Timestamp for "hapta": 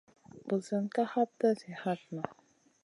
1.13-1.47